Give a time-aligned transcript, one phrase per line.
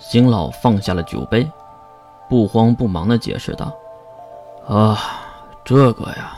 [0.00, 1.46] 邢老放下了酒杯，
[2.26, 3.70] 不慌不忙地解释道
[4.66, 4.98] ：“啊，
[5.62, 6.32] 这个呀，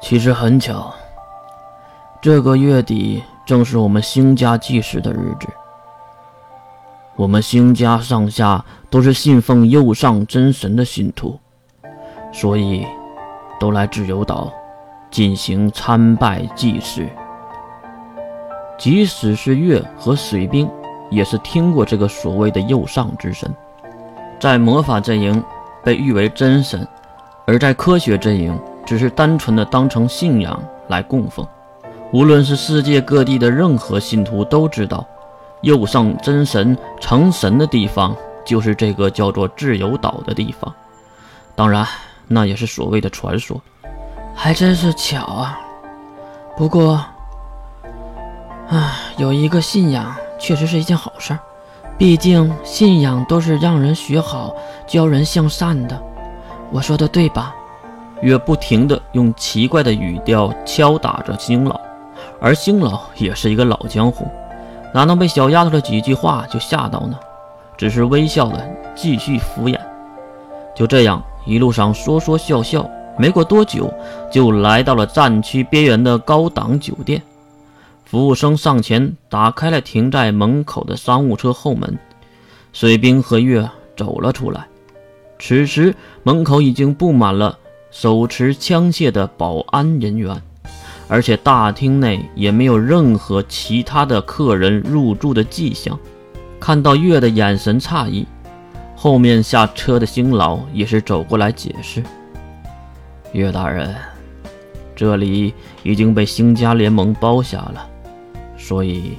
[0.00, 0.92] 其实很巧，
[2.22, 5.46] 这个月底正是我们兴家祭祀的日子。
[7.16, 11.38] 我们兴家上下都是信奉右上真神的信徒，
[12.32, 12.86] 所以
[13.60, 14.50] 都来自由岛
[15.10, 17.06] 进行参拜祭祀。
[18.78, 20.66] 即使是月和水兵。”
[21.12, 23.54] 也是听过这个所谓的右上之神，
[24.40, 25.42] 在魔法阵营
[25.84, 26.88] 被誉为真神，
[27.46, 31.46] 而在科学阵营只是单纯的当成信仰来供奉。
[32.12, 35.06] 无论是世界各地的任何信徒都知道，
[35.60, 40.74] 右上真神成神的地方就是这个叫做自由岛的地方。
[41.54, 41.86] 当然，
[42.26, 43.60] 那也是所谓的传说。
[44.34, 45.60] 还真是巧啊！
[46.56, 47.04] 不过，
[48.68, 50.14] 啊，有一个信仰。
[50.42, 51.38] 确实是一件好事儿，
[51.96, 54.52] 毕竟信仰都是让人学好、
[54.88, 55.96] 教人向善的。
[56.72, 57.54] 我说的对吧？
[58.22, 61.80] 月不停地用奇怪的语调敲打着星老，
[62.40, 64.26] 而星老也是一个老江湖，
[64.92, 67.16] 哪能被小丫头的几句话就吓到呢？
[67.76, 69.78] 只是微笑的继续敷衍。
[70.74, 72.84] 就这样一路上说说笑笑，
[73.16, 73.92] 没过多久
[74.28, 77.22] 就来到了战区边缘的高档酒店。
[78.12, 81.98] 服务生上前打开了停在门口的商务车后门，
[82.70, 84.66] 水兵和月走了出来。
[85.38, 87.58] 此时门口已经布满了
[87.90, 90.42] 手持枪械的保安人员，
[91.08, 95.98] 而且大厅内也没有任何其他的客人入住的迹象。
[96.60, 98.26] 看到月的眼神诧异，
[98.94, 102.02] 后面下车的星老也是走过来解释
[103.32, 103.94] ：“月大人，
[104.94, 107.88] 这里已经被星家联盟包下了。”
[108.62, 109.18] 所以，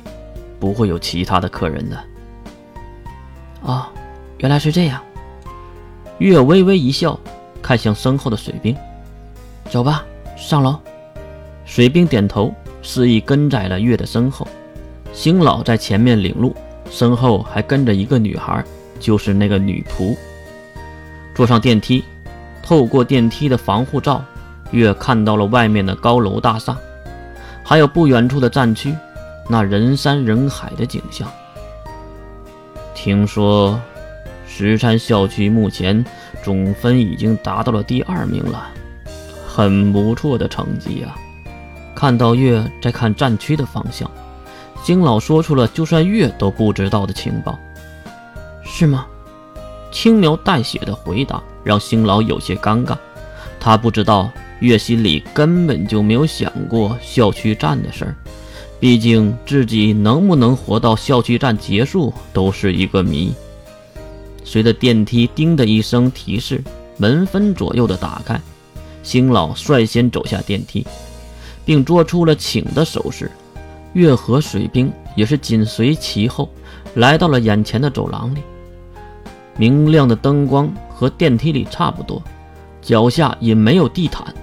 [0.58, 2.02] 不会有其他的客人的。
[3.62, 3.86] 哦，
[4.38, 5.02] 原来是这样。
[6.20, 7.20] 月微微一笑，
[7.62, 8.74] 看向身后的水兵
[9.70, 10.06] ：“走吧，
[10.38, 10.80] 上楼。”
[11.66, 14.48] 水兵点头，示意跟在了月的身后。
[15.12, 16.56] 星老在前面领路，
[16.90, 18.64] 身后还跟着一个女孩，
[18.98, 20.16] 就是那个女仆。
[21.36, 22.02] 坐上电梯，
[22.64, 24.24] 透过电梯的防护罩，
[24.72, 26.78] 月看到了外面的高楼大厦，
[27.62, 28.96] 还有不远处的战区。
[29.50, 31.30] 那人山人海的景象。
[32.96, 33.80] 听说
[34.48, 36.06] 石山校区目前
[36.44, 38.70] 总分已经达到了第二名了，
[39.48, 41.16] 很不错的成绩啊！
[41.96, 44.10] 看到月在看战区的方向，
[44.84, 47.60] 星老说出了就算月都不知道的情报。
[48.64, 49.06] 是吗？
[49.92, 52.98] 轻描淡写的回答让星老有些尴尬。
[53.60, 54.30] 他不知道
[54.60, 58.16] 月心里根本就没有想过校区战的事儿。
[58.84, 63.34] 毕竟自己能不能活到校区站结束都是一个谜。
[64.44, 66.62] 随着电梯“叮”的一声提示，
[66.98, 68.38] 门分左右的打开，
[69.02, 70.86] 星老率先走下电梯，
[71.64, 73.32] 并做出了请的手势。
[73.94, 76.50] 月河水兵也是紧随其后，
[76.96, 78.40] 来到了眼前的走廊里。
[79.56, 82.22] 明亮的灯光和电梯里差不多，
[82.82, 84.36] 脚下也没有地毯，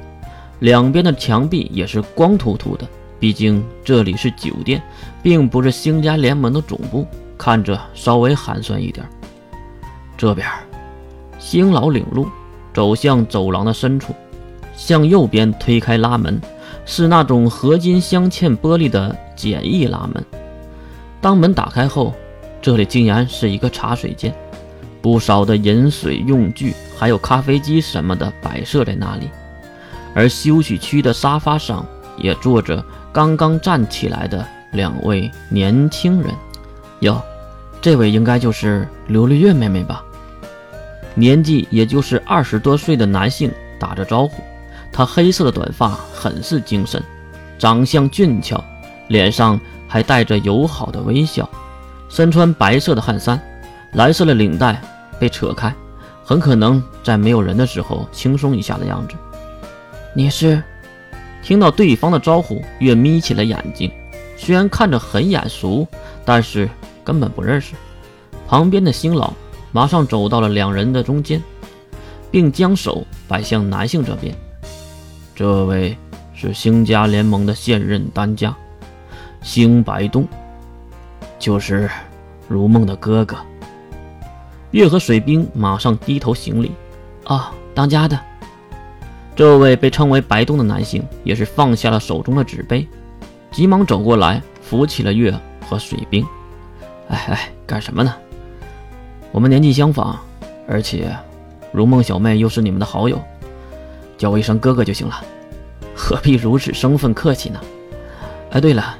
[0.61, 2.89] 两边的墙壁也是光秃秃的。
[3.21, 4.83] 毕竟这里是酒店，
[5.23, 9.07] 并不是星家联盟的总部，看着稍微寒酸一点。
[10.17, 10.49] 这边，
[11.39, 12.27] 星老领路，
[12.73, 14.15] 走向走廊的深处，
[14.75, 16.41] 向右边推开拉门，
[16.87, 20.25] 是那种合金镶嵌玻璃的简易拉门。
[21.21, 22.15] 当门打开后，
[22.63, 24.35] 这里竟然是一个茶水间，
[25.03, 29.29] 不少的饮水用具，还有咖啡机什么的摆设在那里，
[30.15, 31.85] 而休息区的沙发上
[32.17, 32.83] 也坐着。
[33.13, 36.33] 刚刚站起来的两位年轻人，
[37.01, 37.21] 哟，
[37.81, 40.05] 这位应该就是刘丽月妹妹吧？
[41.15, 43.51] 年纪也就是二十多岁的男性
[43.81, 44.43] 打着招呼，
[44.93, 47.03] 他黑色的短发很是精神，
[47.59, 48.63] 长相俊俏，
[49.09, 51.49] 脸上还带着友好的微笑，
[52.09, 53.41] 身穿白色的汗衫，
[53.95, 54.81] 蓝色的领带
[55.19, 55.75] 被扯开，
[56.25, 59.17] 很可能在没有人的时候轻松一下的样子。
[60.15, 60.63] 你是？
[61.43, 63.91] 听到对方的招呼，月眯起了眼睛。
[64.37, 65.87] 虽然看着很眼熟，
[66.25, 66.69] 但是
[67.05, 67.75] 根本不认识。
[68.49, 69.33] 旁边的星老
[69.73, 71.43] 马上走到了两人的中间，
[72.31, 74.35] 并将手摆向男性这边。
[75.35, 75.97] 这位
[76.35, 78.55] 是星家联盟的现任当家，
[79.43, 80.27] 星白东，
[81.39, 81.91] 就是
[82.49, 83.37] 如梦的哥哥。
[84.73, 86.73] 月和水兵马上低头行礼。
[87.27, 88.19] 哦，当家的。
[89.41, 92.87] 这位被称为白东的男性也是放下了手中的纸杯，
[93.51, 95.35] 急忙走过来扶起了月
[95.67, 96.23] 和水兵。
[97.09, 98.15] 哎哎，干什么呢？
[99.33, 100.19] 我们年纪相仿，
[100.69, 101.17] 而且
[101.73, 103.19] 如梦小妹又是你们的好友，
[104.19, 105.25] 叫我一声哥哥就行了，
[105.97, 107.59] 何必如此生分客气呢？
[108.51, 108.95] 哎，对了，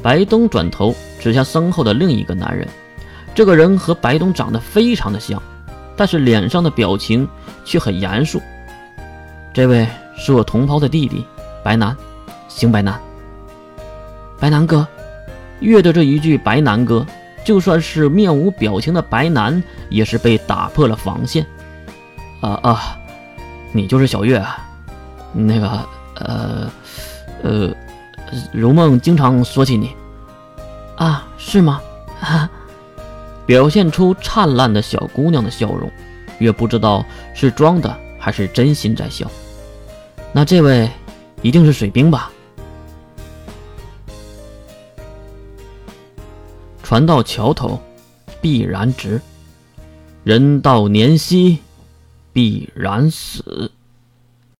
[0.00, 2.68] 白东转头指向身后的另一个男人，
[3.34, 5.42] 这个人和白东长得非常的像，
[5.96, 7.28] 但是脸上的表情
[7.64, 8.40] 却很严肃。
[9.56, 9.88] 这位
[10.18, 11.24] 是我同胞的弟弟，
[11.64, 11.96] 白南，
[12.46, 13.00] 邢白南。
[14.38, 14.86] 白南哥，
[15.60, 17.06] 越着这一句“白南哥”。
[17.42, 21.46] 就算是面无表情的白南，也是被打破了防线。
[22.42, 22.98] 啊啊，
[23.72, 24.58] 你就是小月啊？
[25.32, 26.70] 那个，呃，
[27.42, 27.74] 呃，
[28.52, 29.96] 如梦经常说起你。
[30.96, 31.80] 啊，是吗？
[32.20, 32.50] 啊，
[33.46, 35.90] 表现出灿烂的小姑娘的笑容，
[36.40, 37.02] 月不知道
[37.34, 39.26] 是装的还是真心在笑。
[40.36, 40.86] 那这位
[41.40, 42.30] 一定是水兵吧？
[46.82, 47.80] 船到桥头，
[48.42, 49.18] 必然直；
[50.24, 51.60] 人到年稀，
[52.34, 53.72] 必然死。